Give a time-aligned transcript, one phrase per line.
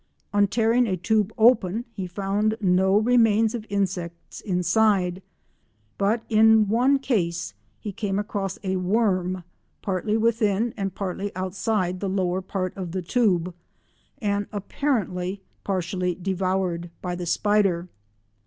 [0.33, 5.21] On tearing a tube open he found no remains of insects inside,
[5.99, 9.43] but in one case he came across a worm,
[9.83, 13.53] partly within, and partly outside the lower part of the tube,
[14.19, 17.87] and apparently partially devoured by the spider.